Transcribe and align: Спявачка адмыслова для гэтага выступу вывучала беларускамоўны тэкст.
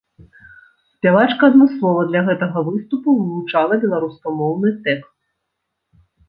Спявачка 0.93 1.43
адмыслова 1.51 2.01
для 2.11 2.21
гэтага 2.29 2.63
выступу 2.69 3.09
вывучала 3.19 3.73
беларускамоўны 3.85 4.69
тэкст. 4.89 5.15